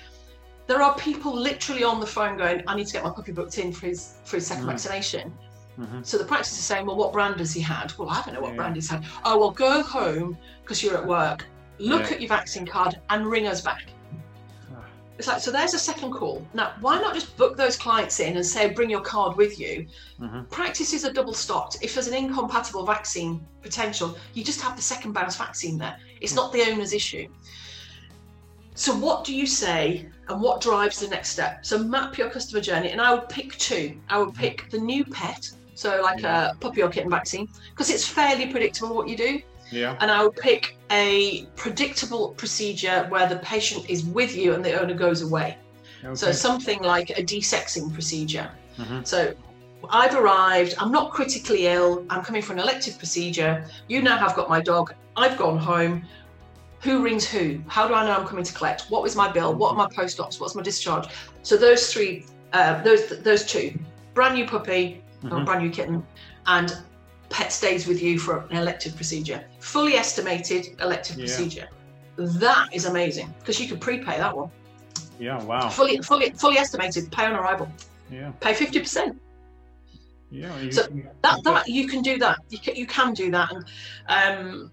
[0.68, 3.58] there are people literally on the phone going, I need to get my puppy booked
[3.58, 4.68] in for his for his second mm.
[4.68, 5.34] vaccination.
[5.80, 6.04] Mm-hmm.
[6.04, 7.94] So the practice is saying, well, what brand has he had?
[7.98, 8.56] Well, I don't know what yeah.
[8.56, 9.04] brand he's had.
[9.26, 11.46] Oh, well, go home because you're at work.
[11.80, 12.16] Look yeah.
[12.16, 13.84] at your vaccine card and ring us back.
[14.74, 14.86] Ah.
[15.18, 16.48] It's like, so there's a second call.
[16.54, 19.86] Now, why not just book those clients in and say, bring your card with you?
[20.22, 20.44] Mm-hmm.
[20.46, 21.78] Practices are double stocked.
[21.82, 25.98] If there's an incompatible vaccine potential, you just have the second bounce vaccine there.
[26.22, 27.28] It's not the owner's issue.
[28.76, 31.66] So, what do you say and what drives the next step?
[31.66, 34.00] So, map your customer journey, and I would pick two.
[34.10, 36.52] I would pick the new pet so like yeah.
[36.52, 39.42] a puppy or kitten vaccine, because it's fairly predictable what you do.
[39.72, 39.98] Yeah.
[40.00, 44.80] And I would pick a predictable procedure where the patient is with you and the
[44.80, 45.58] owner goes away.
[46.04, 46.16] Okay.
[46.16, 48.50] So something like a desexing procedure.
[48.78, 49.04] Mm-hmm.
[49.04, 49.34] So
[49.90, 53.66] I've arrived, I'm not critically ill, I'm coming for an elective procedure.
[53.88, 56.06] You now have got my dog, I've gone home.
[56.86, 57.60] Who rings who?
[57.68, 58.84] How do I know I'm coming to collect?
[58.92, 59.56] What was my bill?
[59.56, 60.40] What are my post ops?
[60.40, 61.08] What's my discharge?
[61.42, 63.68] So those three, uh, those those two,
[64.14, 65.36] brand new puppy, mm-hmm.
[65.36, 66.06] a brand new kitten,
[66.46, 66.78] and
[67.30, 69.44] pet stays with you for an elective procedure.
[69.60, 71.26] Fully estimated elective yeah.
[71.26, 71.68] procedure.
[72.18, 74.52] That is amazing because you could prepay that one.
[75.20, 75.70] Yeah, wow.
[75.70, 77.12] Fully, fully, fully estimated.
[77.12, 77.68] Pay on arrival.
[78.12, 78.32] Yeah.
[78.42, 79.20] Pay fifty percent.
[80.30, 80.56] Yeah.
[80.60, 80.84] You, so
[81.24, 82.38] that that you can do that.
[82.50, 83.66] You can, you can do that, and
[84.38, 84.72] um,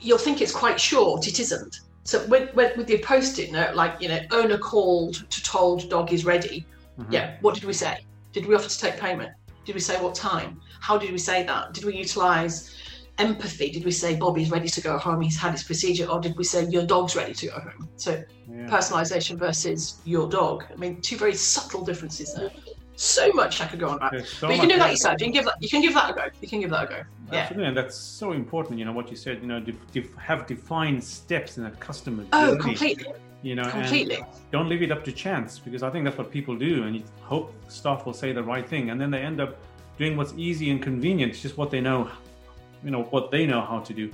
[0.00, 1.26] you'll think it's quite short.
[1.26, 1.80] It isn't.
[2.04, 6.12] So with, with, with the post-it note, like you know, owner called to told dog
[6.12, 6.66] is ready.
[6.98, 7.12] Mm-hmm.
[7.12, 7.36] Yeah.
[7.40, 8.04] What did we say?
[8.32, 9.32] Did we offer to take payment?
[9.64, 10.60] Did we say what time?
[10.80, 11.74] How did we say that?
[11.74, 12.74] Did we utilize
[13.18, 13.70] empathy?
[13.70, 15.20] Did we say Bobby's ready to go home?
[15.20, 17.88] He's had his procedure, or did we say your dog's ready to go home?
[17.96, 18.66] So yeah.
[18.66, 20.64] personalization versus your dog.
[20.72, 22.50] I mean, two very subtle differences there.
[22.96, 25.20] So much I could go on about, so but you can do that yourself.
[25.20, 25.54] You can give that.
[25.60, 26.24] You can give that a go.
[26.40, 27.02] You can give that a go.
[27.32, 27.40] Yeah.
[27.40, 28.78] Absolutely, and that's so important.
[28.78, 29.40] You know what you said.
[29.40, 32.58] You know, def- def- have defined steps in a customer oh, journey.
[32.58, 33.12] Oh, completely
[33.42, 36.54] you know completely don't leave it up to chance because i think that's what people
[36.56, 39.56] do and you hope staff will say the right thing and then they end up
[39.98, 42.10] doing what's easy and convenient just what they know
[42.84, 44.12] you know what they know how to do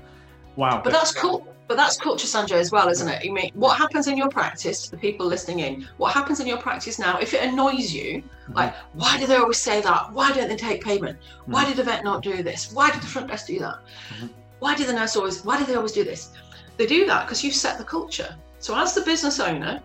[0.55, 3.77] wow but that's cool but that's culture sanjay as well isn't it i mean what
[3.77, 7.35] happens in your practice the people listening in what happens in your practice now if
[7.35, 8.53] it annoys you mm-hmm.
[8.55, 11.53] like why do they always say that why don't they take payment mm-hmm.
[11.53, 13.79] why did the vet not do this why did the front desk do that
[14.15, 14.27] mm-hmm.
[14.61, 16.31] why did the nurse always why do they always do this
[16.77, 19.83] they do that because you've set the culture so, as the business owner,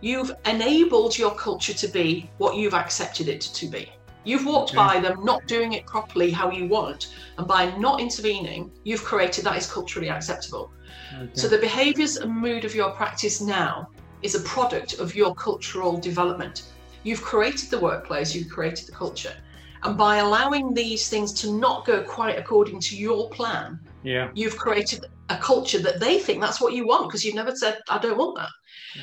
[0.00, 3.92] you've enabled your culture to be what you've accepted it to be.
[4.24, 8.70] You've walked by them not doing it properly how you want, and by not intervening,
[8.84, 10.70] you've created that is culturally acceptable.
[11.14, 11.30] Okay.
[11.34, 13.88] So, the behaviors and mood of your practice now
[14.22, 16.72] is a product of your cultural development.
[17.02, 19.34] You've created the workplace, you've created the culture.
[19.82, 24.30] And by allowing these things to not go quite according to your plan, yeah.
[24.34, 27.80] you've created a culture that they think that's what you want because you've never said
[27.88, 28.50] I don't want that.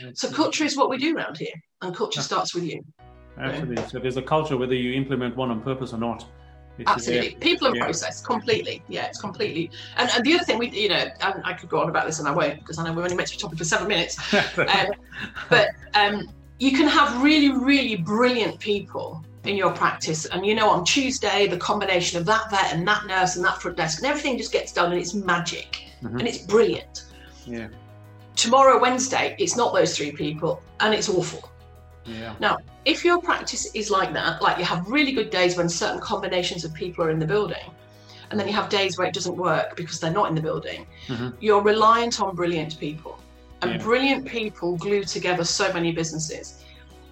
[0.02, 0.12] Yeah.
[0.14, 2.82] So culture is what we do around here, and culture starts with you.
[3.40, 3.88] Absolutely.
[3.88, 6.26] So there's a culture whether you implement one on purpose or not.
[6.88, 7.84] Absolutely, people and yeah.
[7.84, 8.82] process completely.
[8.88, 9.70] Yeah, it's completely.
[9.98, 12.20] And, and the other thing we, you know, I, I, could go on about this
[12.20, 14.18] and I won't because I know we're only meant to be talking for seven minutes.
[14.58, 14.88] um,
[15.50, 20.70] but um, you can have really, really brilliant people in your practice, and you know,
[20.70, 24.08] on Tuesday, the combination of that vet and that nurse and that front desk and
[24.08, 26.18] everything just gets done, and it's magic, mm-hmm.
[26.18, 27.06] and it's brilliant.
[27.46, 27.70] Yeah.
[28.36, 31.50] Tomorrow, Wednesday, it's not those three people, and it's awful.
[32.06, 32.36] Yeah.
[32.40, 36.00] Now, if your practice is like that, like you have really good days when certain
[36.00, 37.72] combinations of people are in the building,
[38.32, 40.86] and then you have days where it doesn't work because they're not in the building,
[41.08, 41.30] mm-hmm.
[41.40, 43.20] you're reliant on brilliant people.
[43.62, 43.78] And yeah.
[43.78, 46.64] brilliant people glue together so many businesses.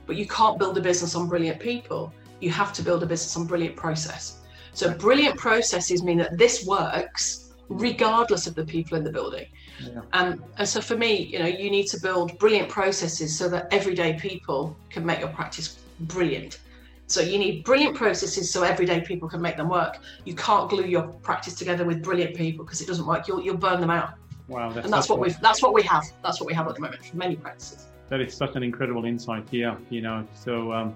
[0.06, 2.14] But you can't build a business on brilliant people.
[2.40, 4.42] You have to build a business on brilliant process.
[4.74, 9.46] So, brilliant processes mean that this works regardless of the people in the building.
[9.82, 10.02] Yeah.
[10.14, 13.72] Um, and so for me, you know, you need to build brilliant processes so that
[13.72, 16.60] everyday people can make your practice brilliant.
[17.08, 20.00] So you need brilliant processes so everyday people can make them work.
[20.26, 23.28] You can't glue your practice together with brilliant people because it doesn't work.
[23.28, 24.16] You'll you'll burn them out.
[24.50, 26.04] Wow, that's and that's what we that's what we have.
[26.22, 27.88] That's what we have at the moment for many practices.
[28.10, 29.78] That is such an incredible insight here.
[29.90, 30.96] You know, so um,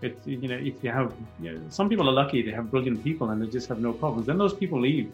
[0.00, 3.04] it you know if you have you know, some people are lucky they have brilliant
[3.04, 4.26] people and they just have no problems.
[4.26, 5.12] Then those people leave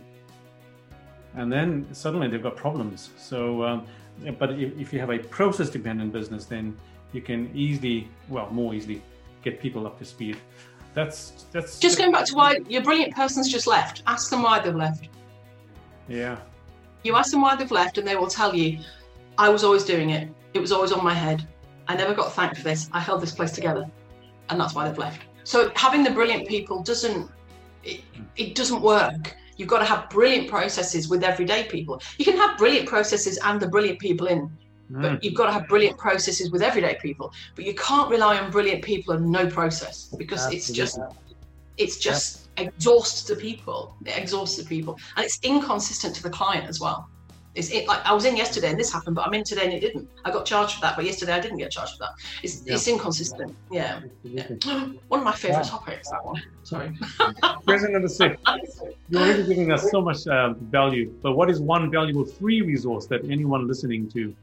[1.36, 3.10] and then suddenly they've got problems.
[3.16, 3.86] So, um,
[4.38, 6.76] but if, if, you have a process dependent business, then
[7.12, 9.02] you can easily, well, more easily,
[9.42, 10.38] get people up to speed.
[10.94, 14.02] That's that's just going back to why your brilliant person's just left.
[14.06, 15.10] Ask them why they've left.
[16.08, 16.38] Yeah.
[17.02, 18.78] You ask them why they've left, and they will tell you,
[19.36, 20.30] "I was always doing it.
[20.54, 21.46] It was always on my head.
[21.86, 22.88] I never got thanked for this.
[22.92, 23.84] I held this place together,
[24.48, 27.30] and that's why they've left." So having the brilliant people doesn't
[27.84, 28.00] it,
[28.36, 32.00] it doesn't work You've got to have brilliant processes with everyday people.
[32.18, 34.50] You can have brilliant processes and the brilliant people in,
[34.90, 35.02] mm.
[35.02, 37.32] but you've got to have brilliant processes with everyday people.
[37.54, 40.56] But you can't rely on brilliant people and no process because Absolutely.
[40.58, 40.98] it's just
[41.78, 43.96] it's just exhausts the people.
[44.04, 47.08] It exhausts the people, and it's inconsistent to the client as well.
[47.56, 49.72] It's it, like I was in yesterday and this happened, but I'm in today and
[49.72, 50.08] it didn't.
[50.26, 52.10] I got charged for that, but yesterday I didn't get charged for that.
[52.42, 52.74] It's yeah.
[52.74, 53.56] it's inconsistent.
[53.70, 54.00] Yeah.
[54.22, 54.46] yeah.
[55.08, 56.10] One of my favourite topics.
[56.10, 56.42] That one.
[56.64, 56.92] Sorry.
[57.64, 58.36] Question number six.
[59.08, 63.06] You're really giving us so much uh, value, but what is one valuable free resource
[63.06, 64.34] that anyone listening to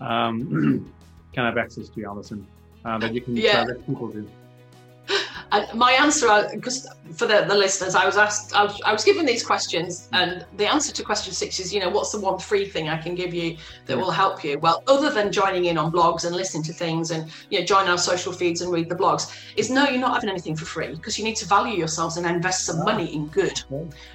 [0.00, 0.92] um,
[1.34, 2.46] can have access to, Alison,
[2.86, 3.64] uh, that you can yeah.
[3.64, 4.26] direct people to?
[5.52, 8.92] And my answer, because uh, for the, the listeners, I was asked, I was, I
[8.92, 12.20] was given these questions, and the answer to question six is, you know, what's the
[12.20, 14.58] one free thing I can give you that will help you?
[14.58, 17.86] Well, other than joining in on blogs and listening to things and, you know, join
[17.86, 20.94] our social feeds and read the blogs, is no, you're not having anything for free
[20.94, 23.62] because you need to value yourselves and invest some money in good.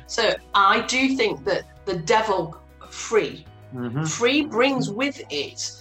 [0.08, 3.46] So I do think that the devil free,
[3.76, 4.06] mm-hmm.
[4.06, 5.72] free brings with it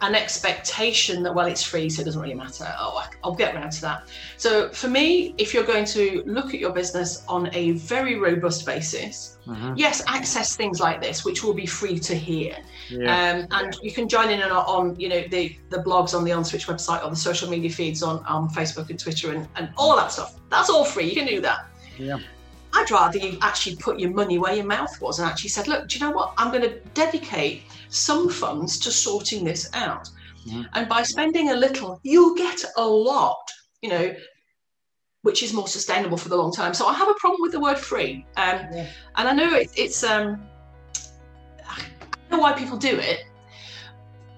[0.00, 2.72] an expectation that well it's free so it doesn't really matter.
[2.78, 4.08] Oh i'll get around to that.
[4.36, 8.64] So for me if you're going to look at your business on a very robust
[8.64, 9.74] basis mm-hmm.
[9.76, 12.56] yes access things like this which will be free to hear.
[12.88, 13.30] Yeah.
[13.32, 16.30] um, and you can join in on, on you know the the blogs on the
[16.30, 19.96] onswitch website or the social media feeds on, on facebook and twitter and, and all
[19.96, 20.38] that stuff.
[20.48, 21.04] That's all free.
[21.04, 21.66] You can do that.
[21.98, 22.18] Yeah
[22.74, 25.88] I'd rather you actually put your money where your mouth was and actually said, look,
[25.88, 26.34] do you know what?
[26.36, 30.08] I'm going to dedicate some funds to sorting this out.
[30.46, 30.62] Mm-hmm.
[30.74, 33.50] And by spending a little, you'll get a lot,
[33.82, 34.14] you know,
[35.22, 36.74] which is more sustainable for the long term.
[36.74, 38.26] So I have a problem with the word free.
[38.36, 38.86] Um, yeah.
[39.16, 40.42] And I know it, it's, um,
[41.66, 41.80] I
[42.30, 43.24] know why people do it,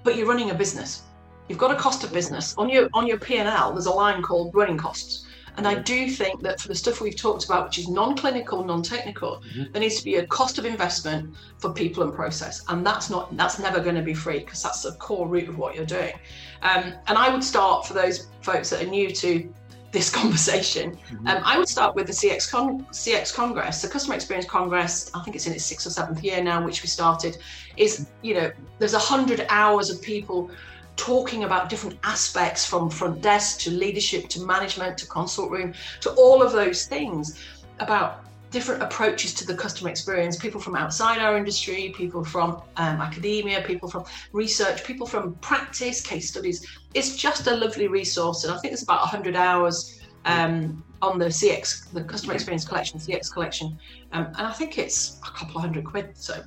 [0.04, 1.02] but you're running a business.
[1.48, 3.72] You've got a cost of business on your on your P and L.
[3.72, 7.16] There's a line called running costs, and I do think that for the stuff we've
[7.16, 9.72] talked about, which is non clinical, non technical, mm-hmm.
[9.72, 12.62] there needs to be a cost of investment for people and process.
[12.68, 15.58] And that's not, that's never going to be free because that's the core root of
[15.58, 16.14] what you're doing.
[16.62, 19.52] Um, and I would start for those folks that are new to
[19.92, 21.26] this conversation, mm-hmm.
[21.26, 25.10] um, I would start with the CX, Con- CX Congress, the Customer Experience Congress.
[25.14, 27.38] I think it's in its sixth or seventh year now, which we started.
[27.76, 30.50] Is you know, there's a hundred hours of people
[30.96, 36.10] talking about different aspects from front desk to leadership to management to consult room to
[36.10, 37.38] all of those things
[37.78, 40.36] about different approaches to the customer experience.
[40.36, 46.00] People from outside our industry people from um, academia people from research people from practice
[46.00, 46.66] case studies.
[46.94, 51.26] It's just a lovely resource and i think there's about 100 hours um, on the
[51.26, 53.78] cx the customer experience collection cx collection.
[54.12, 56.42] Um, and i think it's a couple of hundred quid so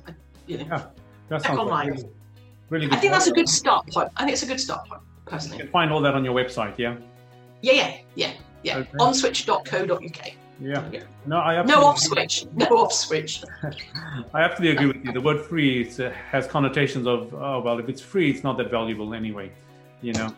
[0.46, 0.66] you know.
[0.70, 0.86] Yeah,
[1.30, 2.04] that online
[2.70, 2.96] Really good.
[2.96, 4.10] I think that's a good start point.
[4.16, 5.58] I think it's a good start point, personally.
[5.58, 6.96] You can find all that on your website, yeah?
[7.62, 8.78] Yeah, yeah, yeah, yeah.
[8.78, 8.90] Okay.
[8.98, 10.32] Onswitch.co.uk.
[10.60, 11.02] Yeah.
[11.26, 12.46] No, I no off switch.
[12.54, 13.42] No off switch.
[14.34, 15.12] I absolutely agree with you.
[15.12, 18.70] The word free uh, has connotations of oh well, if it's free, it's not that
[18.70, 19.50] valuable anyway.
[20.00, 20.34] You know.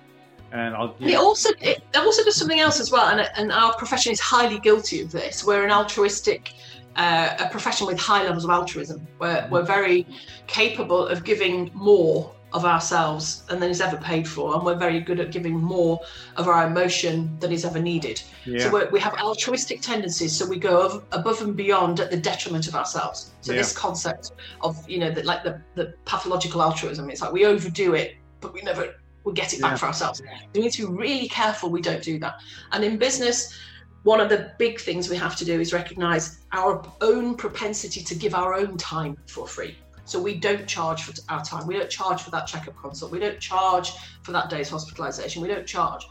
[0.53, 1.15] And I'll, yeah.
[1.15, 4.59] it also it also does something else as well, and, and our profession is highly
[4.61, 5.45] guilty of this.
[5.45, 6.55] We're an altruistic
[6.97, 9.07] uh, a profession with high levels of altruism.
[9.19, 10.07] We're, we're very
[10.47, 15.21] capable of giving more of ourselves than is ever paid for, and we're very good
[15.21, 16.01] at giving more
[16.37, 18.23] of our emotion than is ever needed.
[18.45, 18.71] Yeah.
[18.71, 22.75] So we have altruistic tendencies, so we go above and beyond at the detriment of
[22.75, 23.33] ourselves.
[23.43, 23.59] So yeah.
[23.59, 24.33] this concept
[24.63, 28.55] of you know the, like the, the pathological altruism, it's like we overdo it, but
[28.55, 30.23] we never we get it back for ourselves.
[30.55, 32.37] We need to be really careful we don't do that.
[32.73, 33.59] And in business,
[34.07, 38.15] one of the big things we have to do is recognize our own propensity to
[38.15, 39.77] give our own time for free.
[40.05, 41.67] So we don't charge for our time.
[41.67, 43.11] We don't charge for that checkup consult.
[43.11, 43.91] We don't charge
[44.23, 45.43] for that day's hospitalization.
[45.43, 46.07] We don't charge.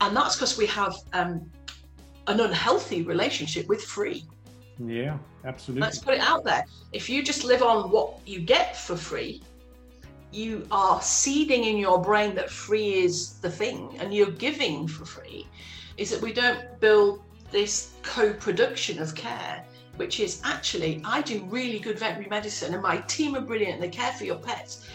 [0.00, 1.50] And that's because we have um,
[2.28, 4.24] an unhealthy relationship with free.
[4.78, 5.82] Yeah, absolutely.
[5.82, 6.64] Let's put it out there.
[6.92, 9.42] If you just live on what you get for free,
[10.32, 15.04] you are seeding in your brain that free is the thing and you're giving for
[15.04, 15.46] free
[16.00, 19.64] is that we don't build this co-production of care
[19.96, 23.82] which is actually I do really good veterinary medicine and my team are brilliant and
[23.82, 24.86] they care for your pets.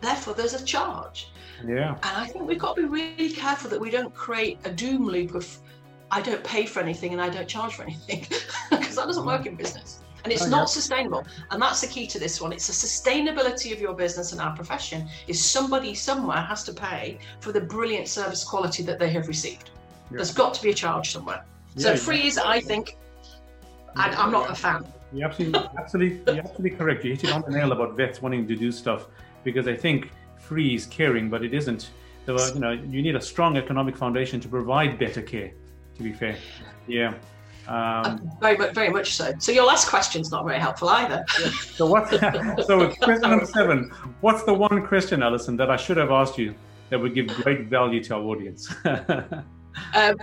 [0.00, 1.32] Therefore, there's a charge.
[1.66, 1.96] Yeah.
[2.04, 5.04] And I think we've got to be really careful that we don't create a doom
[5.04, 5.46] loop of
[6.12, 8.20] I don't pay for anything and I don't charge for anything
[8.70, 10.00] because that doesn't work in business.
[10.22, 10.78] And it's oh, not yeah.
[10.80, 11.26] sustainable.
[11.50, 12.52] And that's the key to this one.
[12.52, 17.18] It's the sustainability of your business and our profession is somebody somewhere has to pay
[17.40, 19.70] for the brilliant service quality that they have received.
[20.12, 20.16] Yeah.
[20.16, 21.44] There's got to be a charge somewhere.
[21.74, 22.96] Yeah, so free is, I think,
[23.96, 24.84] and I'm not a fan.
[25.12, 27.04] You're absolutely, absolutely, you're absolutely correct.
[27.04, 29.06] You hit it on the nail about vets wanting to do stuff
[29.44, 31.90] because I think free is caring, but it isn't.
[32.26, 35.52] So, uh, you know, you need a strong economic foundation to provide better care.
[35.96, 36.36] To be fair,
[36.86, 37.14] yeah.
[37.68, 39.32] Um, very much, very much so.
[39.38, 41.24] So your last question's not very helpful either.
[41.74, 42.08] so what?
[42.66, 43.90] so question number seven.
[44.20, 46.54] What's the one question, Alison, that I should have asked you
[46.90, 48.74] that would give great value to our audience?
[49.94, 50.16] Um,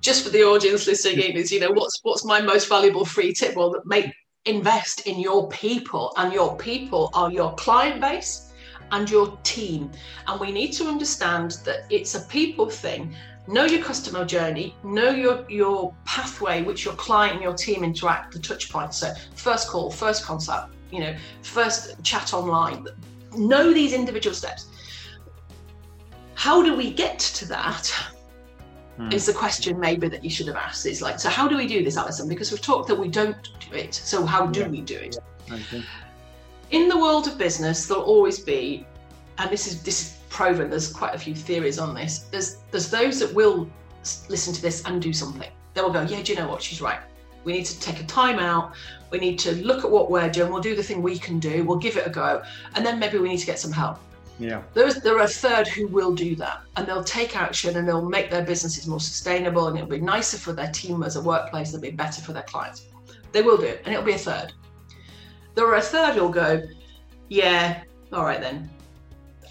[0.00, 3.32] just for the audience listening in, is you know what's what's my most valuable free
[3.32, 3.56] tip?
[3.56, 4.12] Well, make
[4.44, 8.52] invest in your people, and your people are your client base
[8.90, 9.90] and your team.
[10.26, 13.14] And we need to understand that it's a people thing.
[13.48, 18.32] Know your customer journey, know your your pathway which your client and your team interact,
[18.32, 18.98] the touch points.
[18.98, 22.86] So first call, first contact, you know, first chat online.
[23.36, 24.68] Know these individual steps.
[26.34, 27.92] How do we get to that?
[29.02, 29.12] Mm.
[29.12, 30.86] is the question maybe that you should have asked.
[30.86, 32.28] It's like, so how do we do this, Alison?
[32.28, 33.94] Because we've talked that we don't do it.
[33.94, 34.68] So how do yeah.
[34.68, 35.16] we do it?
[35.46, 35.54] Yeah.
[35.54, 35.84] Okay.
[36.70, 38.86] In the world of business, there'll always be,
[39.38, 40.70] and this is this is proven.
[40.70, 42.20] There's quite a few theories on this.
[42.30, 43.68] There's there's those that will
[44.28, 45.50] listen to this and do something.
[45.74, 46.62] They will go, yeah, do you know what?
[46.62, 47.00] She's right.
[47.44, 48.74] We need to take a time out.
[49.10, 50.52] We need to look at what we're doing.
[50.52, 51.64] We'll do the thing we can do.
[51.64, 52.42] We'll give it a go.
[52.74, 53.98] And then maybe we need to get some help.
[54.42, 54.62] Yeah.
[54.74, 58.08] There's, there are a third who will do that and they'll take action and they'll
[58.08, 61.68] make their businesses more sustainable and it'll be nicer for their team as a workplace,
[61.68, 62.86] it'll be better for their clients.
[63.32, 64.52] They will do it and it'll be a third.
[65.54, 66.62] There are a third who'll go,
[67.28, 68.68] yeah, all right then,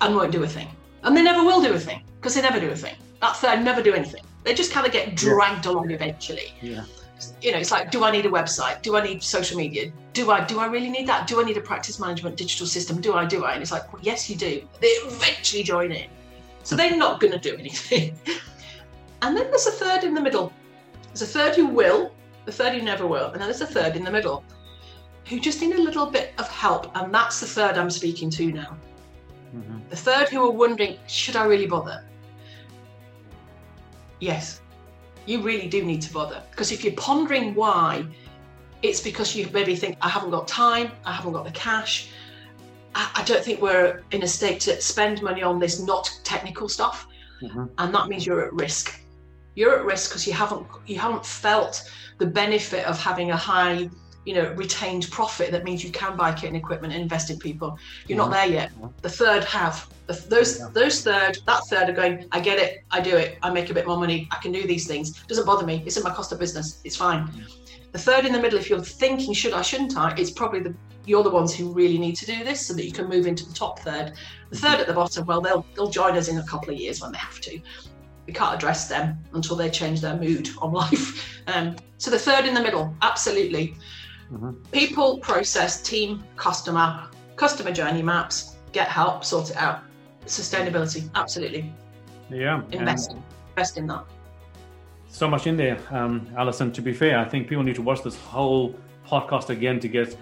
[0.01, 0.67] and won't do a thing.
[1.03, 2.95] And they never will do a thing because they never do a thing.
[3.21, 4.23] That third never do anything.
[4.43, 5.71] They just kind of get dragged yeah.
[5.71, 6.53] along eventually.
[6.61, 6.85] Yeah
[7.41, 8.81] you know it's like do i need a website?
[8.81, 9.91] Do i need social media?
[10.13, 11.27] Do i do i really need that?
[11.27, 13.01] Do i need a practice management digital system?
[13.01, 13.53] Do i do i?
[13.53, 14.67] And it's like well, yes you do.
[14.79, 16.09] They eventually join in.
[16.63, 18.17] So they're not going to do anything.
[19.23, 20.51] And then there's a third in the middle.
[21.09, 22.11] There's a third who will
[22.45, 24.43] the third who never will and then there's a third in the middle
[25.25, 28.51] who just need a little bit of help and that's the third i'm speaking to
[28.51, 28.77] now.
[29.55, 29.79] Mm-hmm.
[29.89, 32.03] the third who are wondering should i really bother?
[34.19, 34.60] Yes
[35.25, 36.41] you really do need to bother.
[36.51, 38.05] Because if you're pondering why,
[38.81, 42.09] it's because you maybe think, I haven't got time, I haven't got the cash.
[42.93, 47.07] I, don't think we're in a state to spend money on this not technical stuff.
[47.41, 47.65] Mm-hmm.
[47.77, 48.99] And that means you're at risk.
[49.55, 53.89] You're at risk because you haven't you haven't felt the benefit of having a high
[54.25, 57.39] you know retained profit that means you can buy kit and equipment and invest in
[57.39, 57.77] people.
[58.07, 58.71] You're not there yet.
[59.01, 59.87] The third have.
[60.27, 60.69] Those yeah.
[60.73, 62.83] those third that third are going i get it.
[62.91, 63.37] I do it.
[63.41, 64.27] I make a bit more money.
[64.31, 65.11] I can do these things.
[65.11, 65.83] It doesn't bother me.
[65.85, 66.81] It's in my cost of business.
[66.83, 67.29] It's fine.
[67.35, 67.43] Yeah.
[67.91, 70.13] the third in the middle if you're thinking should i shouldn't i?
[70.17, 72.91] It's probably the you're the ones who really need to do this so that you
[72.91, 74.13] can move into the top third.
[74.51, 77.01] The third at the bottom well they'll they'll join us in a couple of years
[77.01, 77.59] when they have to.
[78.27, 81.41] We can't address them until they change their mood on life.
[81.47, 83.75] Um, so the third in the middle absolutely
[84.31, 84.51] Mm-hmm.
[84.71, 89.81] People, process, team, customer, customer journey maps, get help, sort it out.
[90.25, 91.73] Sustainability, absolutely.
[92.29, 92.61] Yeah.
[92.71, 93.15] Invest,
[93.49, 94.05] invest in that.
[95.09, 96.71] so much in there, um, Alison.
[96.71, 98.73] To be fair, I think people need to watch this whole
[99.05, 100.15] podcast again to get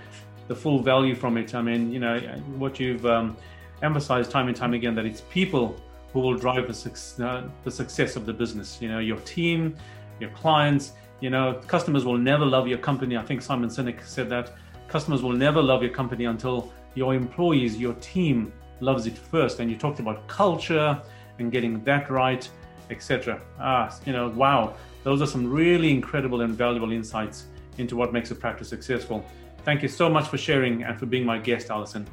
[0.47, 1.53] the full value from it.
[1.53, 2.17] I mean, you know,
[2.57, 3.37] what you've um,
[3.83, 5.79] emphasized time and time again that it's people
[6.11, 8.81] who will drive the, su- uh, the success of the business.
[8.81, 9.75] You know, your team,
[10.19, 10.93] your clients.
[11.21, 13.17] You know, customers will never love your company.
[13.17, 14.53] I think Simon Sinek said that
[14.87, 19.59] customers will never love your company until your employees, your team loves it first.
[19.59, 21.01] And you talked about culture
[21.37, 22.49] and getting that right,
[22.89, 23.41] etc.
[23.59, 27.45] Ah, you know, wow, those are some really incredible and valuable insights
[27.77, 29.25] into what makes a practice successful.
[29.63, 32.07] Thank you so much for sharing and for being my guest, Alison.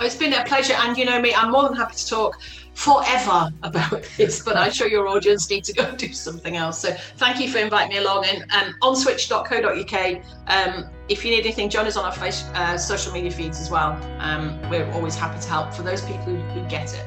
[0.00, 2.40] Oh, it's been a pleasure, and you know me, I'm more than happy to talk
[2.72, 6.80] forever about this, but I'm sure your audience need to go do something else.
[6.80, 8.24] So thank you for inviting me along.
[8.24, 13.12] And um, onswitch.co.uk, um, if you need anything, John is on our face, uh, social
[13.12, 13.92] media feeds as well.
[14.20, 17.06] Um, we're always happy to help for those people who, who get it.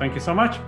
[0.00, 0.58] Thank you so much.